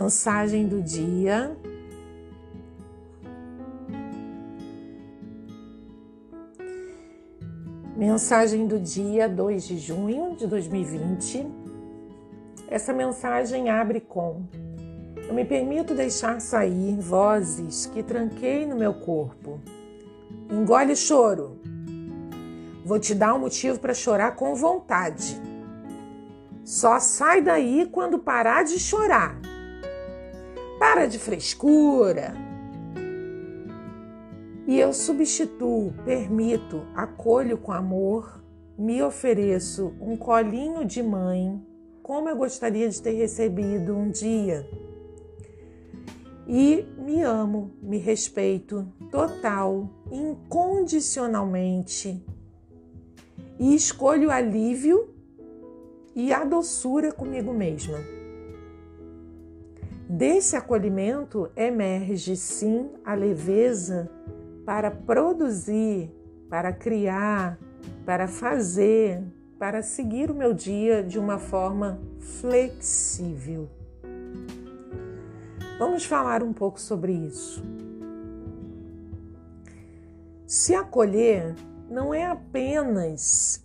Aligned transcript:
Mensagem 0.00 0.68
do 0.68 0.80
dia. 0.80 1.56
Mensagem 7.96 8.68
do 8.68 8.78
dia 8.78 9.28
2 9.28 9.66
de 9.66 9.76
junho 9.76 10.36
de 10.36 10.46
2020. 10.46 11.44
Essa 12.68 12.92
mensagem 12.92 13.70
abre 13.70 14.00
com: 14.00 14.44
Eu 15.26 15.34
me 15.34 15.44
permito 15.44 15.96
deixar 15.96 16.40
sair 16.40 16.96
vozes 17.00 17.86
que 17.86 18.00
tranquei 18.00 18.66
no 18.66 18.76
meu 18.76 18.94
corpo. 18.94 19.60
Engole 20.48 20.94
choro. 20.94 21.58
Vou 22.84 23.00
te 23.00 23.16
dar 23.16 23.34
um 23.34 23.40
motivo 23.40 23.80
para 23.80 23.92
chorar 23.94 24.36
com 24.36 24.54
vontade. 24.54 25.42
Só 26.64 27.00
sai 27.00 27.42
daí 27.42 27.88
quando 27.90 28.20
parar 28.20 28.62
de 28.62 28.78
chorar. 28.78 29.47
Para 30.98 31.06
de 31.06 31.18
frescura. 31.20 32.34
E 34.66 34.80
eu 34.80 34.92
substituo, 34.92 35.94
permito, 36.04 36.82
acolho 36.92 37.56
com 37.56 37.70
amor, 37.70 38.42
me 38.76 39.00
ofereço 39.00 39.94
um 40.00 40.16
colinho 40.16 40.84
de 40.84 41.00
mãe, 41.00 41.64
como 42.02 42.28
eu 42.28 42.34
gostaria 42.34 42.88
de 42.88 43.00
ter 43.00 43.12
recebido 43.12 43.96
um 43.96 44.10
dia. 44.10 44.68
E 46.48 46.84
me 46.98 47.22
amo, 47.22 47.70
me 47.80 47.98
respeito 47.98 48.84
total, 49.08 49.88
incondicionalmente. 50.10 52.20
E 53.56 53.72
escolho 53.72 54.32
alívio 54.32 55.14
e 56.12 56.32
a 56.32 56.42
doçura 56.42 57.12
comigo 57.12 57.52
mesma. 57.52 58.17
Desse 60.08 60.56
acolhimento 60.56 61.50
emerge 61.54 62.34
sim 62.34 62.88
a 63.04 63.12
leveza 63.12 64.10
para 64.64 64.90
produzir, 64.90 66.10
para 66.48 66.72
criar, 66.72 67.58
para 68.06 68.26
fazer, 68.26 69.22
para 69.58 69.82
seguir 69.82 70.30
o 70.30 70.34
meu 70.34 70.54
dia 70.54 71.02
de 71.02 71.18
uma 71.18 71.38
forma 71.38 72.00
flexível. 72.40 73.68
Vamos 75.78 76.06
falar 76.06 76.42
um 76.42 76.54
pouco 76.54 76.80
sobre 76.80 77.12
isso. 77.12 77.62
Se 80.46 80.74
acolher 80.74 81.54
não 81.90 82.14
é 82.14 82.24
apenas 82.24 83.62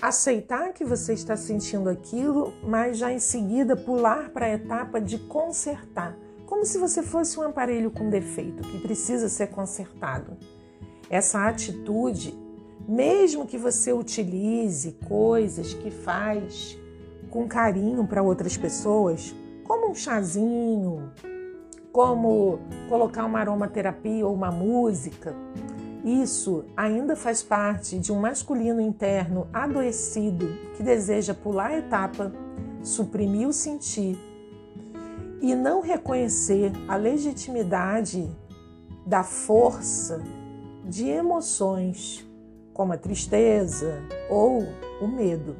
aceitar 0.00 0.72
que 0.72 0.84
você 0.84 1.12
está 1.12 1.36
sentindo 1.36 1.88
aquilo, 1.90 2.54
mas 2.62 2.96
já 2.96 3.12
em 3.12 3.18
seguida 3.18 3.76
pular 3.76 4.30
para 4.30 4.46
a 4.46 4.50
etapa 4.50 5.00
de 5.00 5.18
consertar, 5.18 6.16
como 6.46 6.64
se 6.64 6.78
você 6.78 7.02
fosse 7.02 7.38
um 7.38 7.42
aparelho 7.42 7.90
com 7.90 8.08
defeito 8.08 8.62
que 8.62 8.80
precisa 8.80 9.28
ser 9.28 9.48
consertado. 9.48 10.36
Essa 11.08 11.46
atitude, 11.46 12.36
mesmo 12.88 13.46
que 13.46 13.58
você 13.58 13.92
utilize 13.92 14.92
coisas 15.06 15.74
que 15.74 15.90
faz 15.90 16.78
com 17.28 17.46
carinho 17.46 18.06
para 18.06 18.22
outras 18.22 18.56
pessoas, 18.56 19.34
como 19.64 19.90
um 19.90 19.94
chazinho, 19.94 21.12
como 21.92 22.58
colocar 22.88 23.24
uma 23.24 23.40
aromaterapia 23.40 24.26
ou 24.26 24.34
uma 24.34 24.50
música, 24.50 25.34
isso 26.04 26.64
ainda 26.76 27.14
faz 27.14 27.42
parte 27.42 27.98
de 27.98 28.12
um 28.12 28.20
masculino 28.20 28.80
interno 28.80 29.46
adoecido 29.52 30.48
que 30.76 30.82
deseja 30.82 31.34
pular 31.34 31.70
a 31.70 31.78
etapa, 31.78 32.32
suprimir 32.82 33.46
o 33.46 33.52
sentir 33.52 34.18
e 35.40 35.54
não 35.54 35.80
reconhecer 35.80 36.72
a 36.88 36.96
legitimidade 36.96 38.28
da 39.06 39.22
força 39.22 40.22
de 40.84 41.08
emoções, 41.08 42.26
como 42.72 42.92
a 42.92 42.96
tristeza 42.96 44.02
ou 44.28 44.66
o 45.00 45.06
medo. 45.06 45.56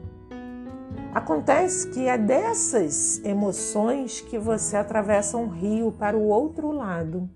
Acontece 1.14 1.90
que 1.90 2.06
é 2.06 2.16
dessas 2.16 3.22
emoções 3.24 4.20
que 4.20 4.38
você 4.38 4.76
atravessa 4.76 5.36
um 5.36 5.48
rio 5.48 5.92
para 5.92 6.16
o 6.16 6.28
outro 6.28 6.70
lado 6.70 7.28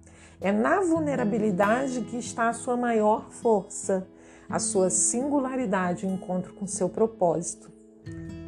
é 0.45 0.53
na 0.53 0.79
vulnerabilidade 0.79 2.03
que 2.03 2.19
está 2.19 2.51
a 2.51 2.53
sua 2.53 2.77
maior 2.77 3.31
força, 3.31 4.07
a 4.47 4.59
sua 4.59 4.91
singularidade, 4.91 6.05
o 6.05 6.11
encontro 6.11 6.53
com 6.53 6.67
seu 6.67 6.87
propósito. 6.87 7.73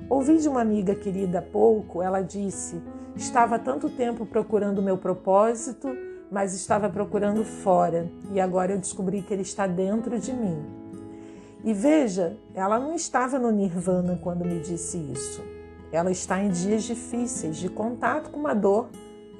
Ouvi 0.06 0.37
de 0.37 0.47
uma 0.47 0.61
amiga 0.61 0.95
querida 0.95 1.39
há 1.39 1.43
pouco, 1.43 2.03
ela 2.03 2.21
disse: 2.21 2.83
Estava 3.17 3.59
tanto 3.59 3.89
tempo 3.89 4.27
procurando 4.27 4.81
o 4.81 4.83
meu 4.83 4.99
propósito, 4.99 5.89
mas 6.31 6.53
estava 6.53 6.91
procurando 6.91 7.43
fora, 7.43 8.12
e 8.31 8.39
agora 8.39 8.73
eu 8.73 8.79
descobri 8.79 9.23
que 9.23 9.33
ele 9.33 9.41
está 9.41 9.67
dentro 9.67 10.21
de 10.21 10.35
mim. 10.35 10.62
E 11.65 11.73
veja, 11.73 12.37
ela 12.55 12.79
não 12.79 12.95
estava 12.95 13.39
no 13.39 13.51
nirvana 13.51 14.21
quando 14.23 14.45
me 14.45 14.61
disse 14.61 14.99
isso. 14.99 15.43
Ela 15.91 16.11
está 16.11 16.43
em 16.43 16.51
dias 16.51 16.83
difíceis 16.83 17.56
de 17.56 17.71
contato 17.71 18.29
com 18.29 18.39
uma 18.39 18.53
dor 18.53 18.91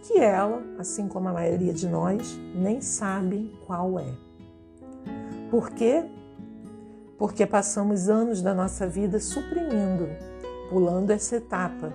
que 0.06 0.19
ela, 0.19 0.62
assim 0.78 1.09
como 1.09 1.28
a 1.28 1.33
maioria 1.33 1.72
de 1.72 1.89
nós, 1.89 2.39
nem 2.55 2.81
sabe 2.81 3.53
qual 3.67 3.99
é. 3.99 4.15
Por 5.50 5.71
quê? 5.71 6.05
Porque 7.19 7.44
passamos 7.44 8.09
anos 8.09 8.41
da 8.41 8.55
nossa 8.55 8.87
vida 8.87 9.19
suprimindo, 9.19 10.09
pulando 10.71 11.11
essa 11.11 11.37
etapa, 11.37 11.93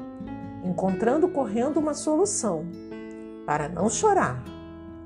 encontrando 0.63 1.29
correndo 1.29 1.79
uma 1.79 1.93
solução 1.93 2.65
para 3.45 3.69
não 3.69 3.89
chorar, 3.89 4.43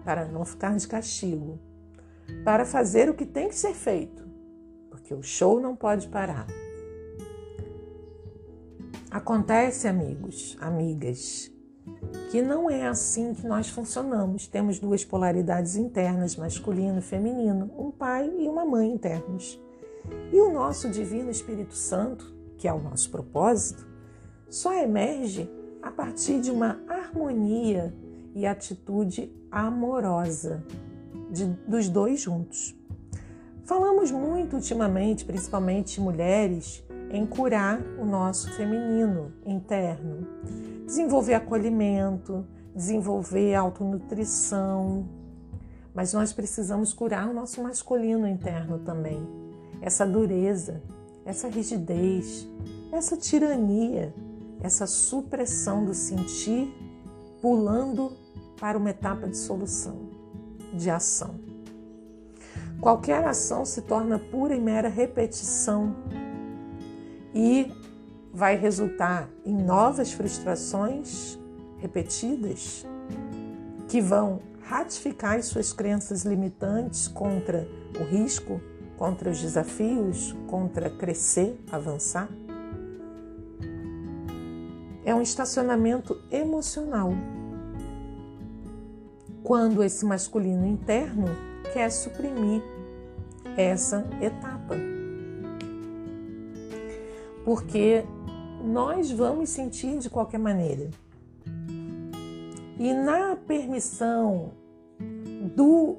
para 0.04 0.26
não 0.26 0.44
ficar 0.44 0.76
de 0.76 0.88
castigo, 0.88 1.60
para 2.44 2.66
fazer 2.66 3.08
o 3.10 3.14
que 3.14 3.26
tem 3.26 3.50
que 3.50 3.56
ser 3.56 3.74
feito, 3.74 4.28
porque 4.90 5.14
o 5.14 5.22
show 5.22 5.60
não 5.60 5.76
pode 5.76 6.08
parar. 6.08 6.48
Acontece, 9.12 9.88
amigos, 9.88 10.58
amigas, 10.60 11.55
que 12.32 12.42
não 12.42 12.70
é 12.70 12.88
assim 12.88 13.34
que 13.34 13.46
nós 13.48 13.70
funcionamos. 13.70 14.48
Temos 14.48 14.80
duas 14.80 15.06
polaridades 15.06 15.76
internas, 15.76 16.36
masculino 16.36 17.00
e 17.00 17.02
feminino, 17.02 17.72
um 17.78 17.92
pai 17.92 18.32
e 18.40 18.48
uma 18.48 18.66
mãe 18.66 18.92
internos. 18.92 19.60
E 20.32 20.40
o 20.40 20.52
nosso 20.52 20.90
Divino 20.90 21.30
Espírito 21.30 21.74
Santo, 21.74 22.34
que 22.58 22.68
é 22.68 22.74
o 22.74 22.82
nosso 22.82 23.10
propósito, 23.10 23.88
só 24.50 24.74
emerge 24.74 25.50
a 25.82 25.92
partir 25.92 26.42
de 26.42 26.52
uma 26.52 26.80
harmonia 26.88 27.94
e 28.34 28.46
atitude 28.46 29.32
amorosa 29.52 30.64
de, 31.32 31.46
dos 31.68 31.90
dois 31.90 32.22
juntos. 32.22 32.76
Falamos 33.64 34.12
muito 34.12 34.58
ultimamente, 34.58 35.26
principalmente 35.26 36.00
mulheres, 36.00 36.84
em 37.10 37.26
curar 37.26 37.82
o 38.00 38.06
nosso 38.06 38.52
feminino 38.54 39.32
interno 39.46 40.28
desenvolver 40.86 41.34
acolhimento, 41.34 42.46
desenvolver 42.76 43.56
autonutrição. 43.56 45.08
Mas 45.94 46.14
nós 46.14 46.34
precisamos 46.34 46.94
curar 46.94 47.30
o 47.30 47.34
nosso 47.34 47.62
masculino 47.64 48.28
interno 48.28 48.80
também. 48.80 49.26
Essa 49.82 50.06
dureza, 50.06 50.82
essa 51.26 51.48
rigidez, 51.48 52.48
essa 52.92 53.18
tirania, 53.18 54.14
essa 54.62 54.86
supressão 54.86 55.86
do 55.86 55.94
sentir, 55.94 56.74
pulando 57.42 58.12
para 58.60 58.78
uma 58.78 58.90
etapa 58.90 59.28
de 59.28 59.38
solução, 59.38 60.10
de 60.74 60.90
ação. 60.90 61.36
Qualquer 62.80 63.24
ação 63.26 63.66
se 63.66 63.82
torna 63.82 64.20
pura 64.20 64.56
e 64.56 64.60
mera 64.60 64.90
repetição 64.90 65.96
e 67.34 67.72
vai 68.36 68.58
resultar 68.58 69.30
em 69.46 69.56
novas 69.56 70.12
frustrações 70.12 71.40
repetidas 71.78 72.86
que 73.88 74.02
vão 74.02 74.42
ratificar 74.62 75.38
as 75.38 75.46
suas 75.46 75.72
crenças 75.72 76.26
limitantes 76.26 77.08
contra 77.08 77.66
o 77.98 78.04
risco, 78.04 78.60
contra 78.98 79.30
os 79.30 79.42
desafios, 79.42 80.36
contra 80.48 80.90
crescer, 80.90 81.58
avançar. 81.72 82.28
É 85.06 85.16
um 85.16 85.22
estacionamento 85.22 86.22
emocional. 86.30 87.14
Quando 89.44 89.82
esse 89.82 90.04
masculino 90.06 90.68
interno 90.68 91.28
quer 91.72 91.90
suprimir 91.90 92.62
essa 93.56 94.06
etapa. 94.20 94.76
Porque 97.46 98.04
nós 98.66 99.12
vamos 99.12 99.50
sentir 99.50 100.00
de 100.00 100.10
qualquer 100.10 100.40
maneira. 100.40 100.90
E 102.78 102.94
na 102.94 103.36
permissão 103.36 104.52
do 105.56 105.98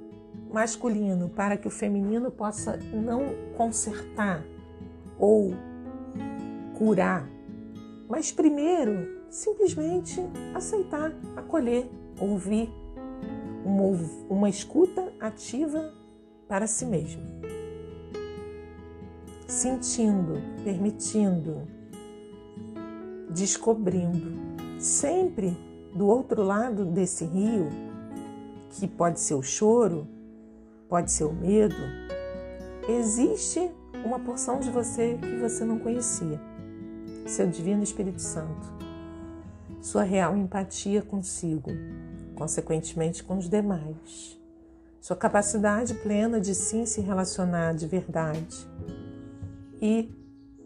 masculino 0.52 1.28
para 1.28 1.56
que 1.56 1.68
o 1.68 1.70
feminino 1.70 2.30
possa 2.30 2.78
não 2.92 3.34
consertar 3.56 4.44
ou 5.18 5.54
curar, 6.76 7.28
mas 8.08 8.32
primeiro 8.32 9.16
simplesmente 9.30 10.20
aceitar, 10.54 11.12
acolher, 11.36 11.88
ouvir, 12.20 12.70
uma, 13.64 13.86
uma 14.28 14.48
escuta 14.48 15.12
ativa 15.20 15.92
para 16.48 16.66
si 16.66 16.86
mesmo. 16.86 17.22
Sentindo, 19.46 20.34
permitindo, 20.64 21.75
descobrindo. 23.30 24.46
Sempre 24.78 25.56
do 25.94 26.06
outro 26.06 26.42
lado 26.42 26.84
desse 26.84 27.24
rio, 27.24 27.68
que 28.70 28.86
pode 28.86 29.20
ser 29.20 29.34
o 29.34 29.42
choro, 29.42 30.06
pode 30.88 31.10
ser 31.10 31.24
o 31.24 31.32
medo, 31.32 31.76
existe 32.88 33.70
uma 34.04 34.20
porção 34.20 34.60
de 34.60 34.70
você 34.70 35.18
que 35.20 35.36
você 35.36 35.64
não 35.64 35.78
conhecia. 35.78 36.40
Seu 37.26 37.48
Divino 37.48 37.82
Espírito 37.82 38.20
Santo. 38.20 38.72
Sua 39.80 40.02
real 40.02 40.36
empatia 40.36 41.02
consigo, 41.02 41.70
consequentemente 42.34 43.24
com 43.24 43.38
os 43.38 43.48
demais. 43.48 44.38
Sua 45.00 45.16
capacidade 45.16 45.94
plena 45.94 46.40
de 46.40 46.54
sim 46.54 46.84
se 46.84 47.00
relacionar 47.00 47.74
de 47.74 47.86
verdade. 47.86 48.68
E 49.80 50.12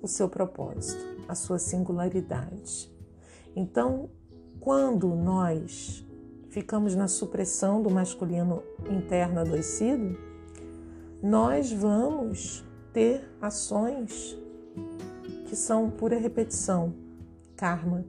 o 0.02 0.08
seu 0.08 0.28
propósito, 0.28 1.04
a 1.30 1.34
sua 1.34 1.58
singularidade. 1.58 2.92
Então, 3.54 4.10
quando 4.58 5.08
nós 5.14 6.04
ficamos 6.48 6.94
na 6.96 7.06
supressão 7.06 7.80
do 7.80 7.88
masculino 7.88 8.62
interno 8.90 9.40
adoecido, 9.40 10.18
nós 11.22 11.72
vamos 11.72 12.64
ter 12.92 13.22
ações 13.40 14.36
que 15.46 15.54
são 15.54 15.88
pura 15.88 16.18
repetição, 16.18 16.92
karma. 17.56 18.04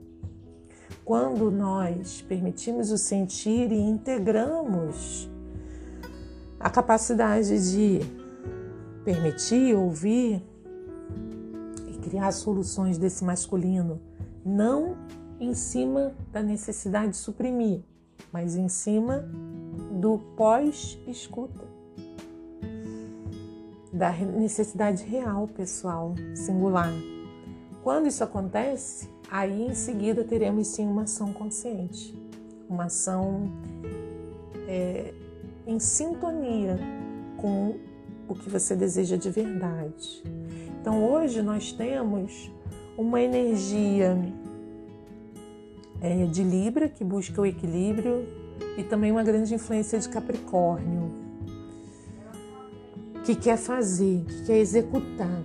Quando 1.04 1.50
nós 1.50 2.22
permitimos 2.22 2.90
o 2.90 2.98
sentir 2.98 3.70
e 3.70 3.80
integramos 3.80 5.30
a 6.58 6.70
capacidade 6.70 7.72
de 7.72 8.00
permitir, 9.04 9.74
ouvir 9.74 10.42
criar 12.02 12.32
soluções 12.32 12.98
desse 12.98 13.24
masculino, 13.24 14.00
não 14.44 14.96
em 15.40 15.54
cima 15.54 16.14
da 16.32 16.42
necessidade 16.42 17.12
de 17.12 17.16
suprimir, 17.16 17.80
mas 18.32 18.56
em 18.56 18.68
cima 18.68 19.28
do 20.00 20.18
pós-escuta, 20.36 21.64
da 23.92 24.12
necessidade 24.12 25.04
real, 25.04 25.48
pessoal, 25.48 26.14
singular. 26.34 26.92
Quando 27.82 28.06
isso 28.06 28.22
acontece, 28.22 29.08
aí 29.30 29.62
em 29.62 29.74
seguida 29.74 30.24
teremos 30.24 30.68
sim 30.68 30.86
uma 30.86 31.02
ação 31.02 31.32
consciente, 31.32 32.16
uma 32.68 32.84
ação 32.84 33.50
é, 34.68 35.12
em 35.66 35.78
sintonia 35.78 36.78
com 37.36 37.76
o 38.28 38.34
que 38.34 38.48
você 38.48 38.74
deseja 38.74 39.16
de 39.16 39.30
verdade. 39.30 40.22
Então 40.82 41.08
hoje 41.08 41.40
nós 41.42 41.70
temos 41.70 42.50
uma 42.98 43.22
energia 43.22 44.18
é, 46.00 46.26
de 46.26 46.42
Libra, 46.42 46.88
que 46.88 47.04
busca 47.04 47.40
o 47.40 47.46
equilíbrio, 47.46 48.26
e 48.76 48.82
também 48.82 49.12
uma 49.12 49.22
grande 49.22 49.54
influência 49.54 49.96
de 50.00 50.08
Capricórnio, 50.08 51.12
que 53.24 53.36
quer 53.36 53.56
fazer, 53.56 54.24
que 54.24 54.44
quer 54.46 54.58
executar. 54.58 55.44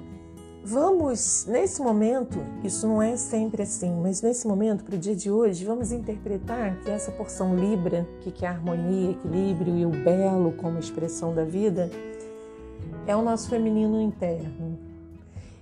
Vamos, 0.64 1.46
nesse 1.46 1.84
momento, 1.84 2.40
isso 2.64 2.88
não 2.88 3.00
é 3.00 3.16
sempre 3.16 3.62
assim, 3.62 3.92
mas 4.02 4.24
nesse 4.24 4.48
momento, 4.48 4.84
para 4.84 4.96
o 4.96 4.98
dia 4.98 5.16
de 5.16 5.30
hoje, 5.30 5.64
vamos 5.64 5.92
interpretar 5.92 6.80
que 6.80 6.90
essa 6.90 7.12
porção 7.12 7.56
Libra, 7.56 8.08
que 8.22 8.32
quer 8.32 8.48
harmonia, 8.48 9.12
equilíbrio 9.12 9.78
e 9.78 9.86
o 9.86 9.92
belo 9.92 10.52
como 10.54 10.80
expressão 10.80 11.32
da 11.36 11.44
vida, 11.44 11.92
é 13.06 13.16
o 13.16 13.22
nosso 13.22 13.52
feminino 13.52 14.02
interno. 14.02 14.77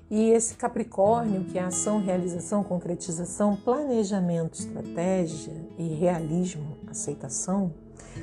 E 0.10 0.30
esse 0.30 0.56
Capricórnio, 0.56 1.46
que 1.46 1.57
é 1.57 1.63
ação, 1.63 2.00
realização, 2.00 2.63
concretização, 2.63 3.56
planejamento, 3.56 4.54
estratégia 4.54 5.54
e 5.78 5.88
realismo, 5.88 6.78
aceitação, 6.88 7.74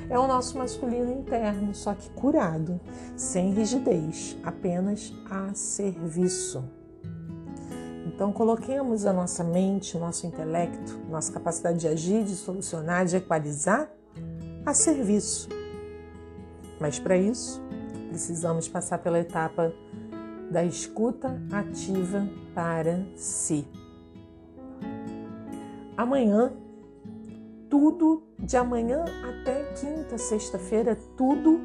é 0.09 0.17
o 0.17 0.27
nosso 0.27 0.57
masculino 0.57 1.11
interno, 1.11 1.75
só 1.75 1.93
que 1.93 2.09
curado, 2.11 2.79
sem 3.15 3.51
rigidez, 3.53 4.37
apenas 4.43 5.13
a 5.29 5.53
serviço. 5.53 6.63
Então, 8.05 8.31
coloquemos 8.31 9.05
a 9.05 9.13
nossa 9.13 9.43
mente, 9.43 9.97
o 9.97 9.99
nosso 9.99 10.25
intelecto, 10.25 10.99
nossa 11.09 11.33
capacidade 11.33 11.79
de 11.79 11.87
agir, 11.87 12.23
de 12.23 12.35
solucionar, 12.35 13.05
de 13.05 13.17
equalizar 13.17 13.89
a 14.65 14.73
serviço. 14.73 15.49
Mas 16.79 16.99
para 16.99 17.17
isso, 17.17 17.61
precisamos 18.09 18.67
passar 18.67 18.99
pela 18.99 19.19
etapa 19.19 19.73
da 20.53 20.63
escuta 20.63 21.41
ativa 21.51 22.29
para 22.53 23.03
si. 23.15 23.67
Amanhã, 25.97 26.53
tudo, 27.67 28.21
de 28.37 28.55
amanhã 28.55 29.03
até 29.03 29.63
quinta, 29.73 30.15
sexta-feira, 30.19 30.95
tudo 31.17 31.61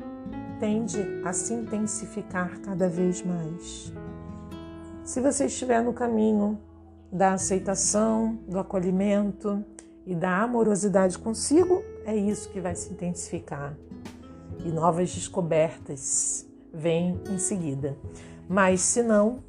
tende 0.59 0.99
a 1.23 1.35
se 1.35 1.53
intensificar 1.53 2.61
cada 2.61 2.89
vez 2.89 3.23
mais. 3.23 3.93
Se 5.05 5.21
você 5.21 5.45
estiver 5.45 5.83
no 5.83 5.93
caminho 5.93 6.59
da 7.13 7.35
aceitação, 7.35 8.39
do 8.49 8.59
acolhimento 8.59 9.63
e 10.07 10.15
da 10.15 10.43
amorosidade 10.43 11.19
consigo, 11.19 11.83
é 12.07 12.17
isso 12.17 12.49
que 12.49 12.61
vai 12.61 12.75
se 12.75 12.91
intensificar. 12.91 13.77
E 14.65 14.71
novas 14.71 15.15
descobertas 15.15 16.49
vêm 16.73 17.21
em 17.31 17.39
seguida. 17.39 17.95
Mas 18.49 18.81
se 18.81 19.03
não, 19.03 19.41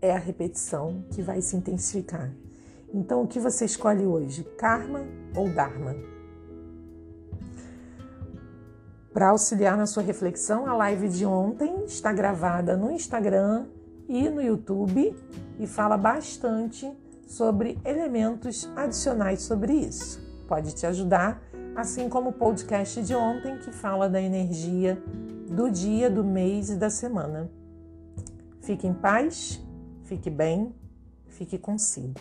é 0.00 0.12
a 0.12 0.18
repetição 0.18 1.04
que 1.10 1.20
vai 1.20 1.42
se 1.42 1.54
intensificar. 1.54 2.32
Então, 2.92 3.22
o 3.22 3.26
que 3.26 3.38
você 3.38 3.64
escolhe 3.64 4.06
hoje, 4.06 4.42
karma 4.56 5.04
ou 5.36 5.48
dharma? 5.48 5.94
Para 9.12 9.28
auxiliar 9.28 9.76
na 9.76 9.86
sua 9.86 10.02
reflexão, 10.02 10.66
a 10.66 10.74
live 10.74 11.08
de 11.08 11.26
ontem 11.26 11.84
está 11.84 12.12
gravada 12.12 12.76
no 12.76 12.90
Instagram 12.90 13.66
e 14.08 14.28
no 14.28 14.40
YouTube 14.40 15.14
e 15.58 15.66
fala 15.66 15.96
bastante 15.96 16.90
sobre 17.26 17.78
elementos 17.84 18.68
adicionais 18.74 19.42
sobre 19.42 19.72
isso. 19.72 20.20
Pode 20.48 20.74
te 20.74 20.86
ajudar, 20.86 21.42
assim 21.76 22.08
como 22.08 22.30
o 22.30 22.32
podcast 22.32 23.02
de 23.02 23.14
ontem 23.14 23.58
que 23.58 23.70
fala 23.70 24.08
da 24.08 24.20
energia 24.20 25.00
do 25.48 25.70
dia, 25.70 26.08
do 26.08 26.24
mês 26.24 26.70
e 26.70 26.76
da 26.76 26.88
semana. 26.88 27.50
Fique 28.70 28.86
em 28.86 28.94
paz, 28.94 29.60
fique 30.04 30.30
bem, 30.30 30.72
fique 31.26 31.58
consigo. 31.58 32.20